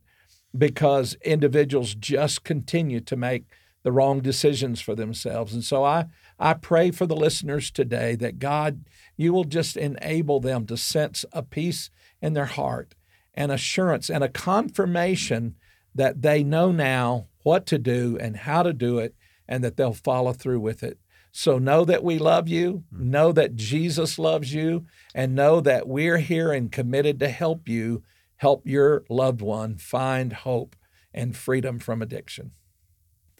[0.55, 3.45] because individuals just continue to make
[3.83, 5.53] the wrong decisions for themselves.
[5.53, 6.05] And so I,
[6.37, 8.83] I pray for the listeners today that God,
[9.15, 11.89] you will just enable them to sense a peace
[12.21, 12.93] in their heart,
[13.35, 15.55] an assurance, and a confirmation
[15.95, 19.15] that they know now what to do and how to do it,
[19.47, 20.99] and that they'll follow through with it.
[21.31, 24.85] So know that we love you, know that Jesus loves you,
[25.15, 28.03] and know that we're here and committed to help you
[28.37, 30.75] help your loved one find hope
[31.11, 32.51] and freedom from addiction.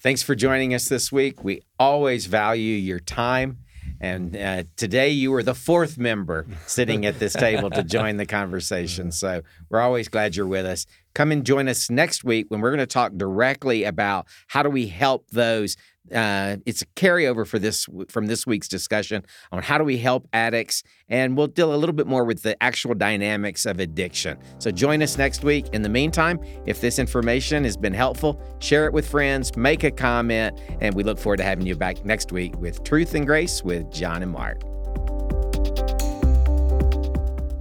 [0.01, 1.43] Thanks for joining us this week.
[1.43, 3.59] We always value your time.
[4.01, 8.25] And uh, today you were the fourth member sitting at this table to join the
[8.39, 9.11] conversation.
[9.11, 10.85] So we're always glad you're with us.
[11.19, 14.69] Come and join us next week when we're going to talk directly about how do
[14.69, 15.75] we help those.
[16.15, 20.29] Uh, it's a carryover for this from this week's discussion on how do we help
[20.31, 24.37] addicts, and we'll deal a little bit more with the actual dynamics of addiction.
[24.59, 25.67] So join us next week.
[25.73, 29.91] In the meantime, if this information has been helpful, share it with friends, make a
[29.91, 33.61] comment, and we look forward to having you back next week with Truth and Grace
[33.61, 34.61] with John and Mark.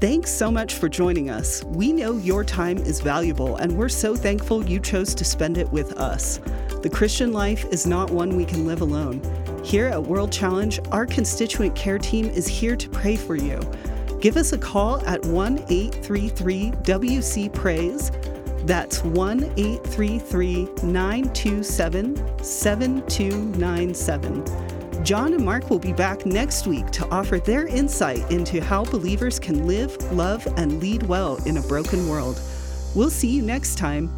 [0.00, 1.64] Thanks so much for joining us.
[1.64, 5.68] We know your time is valuable, and we're so thankful you chose to spend it
[5.72, 6.38] with us.
[6.82, 9.20] The Christian life is not one we can live alone.
[9.64, 13.58] Here at World Challenge, our constituent care team is here to pray for you.
[14.20, 18.12] Give us a call at 1 833 WC Prays.
[18.66, 24.77] That's 1 833 927 7297.
[25.04, 29.38] John and Mark will be back next week to offer their insight into how believers
[29.38, 32.40] can live, love, and lead well in a broken world.
[32.94, 34.10] We'll see you next time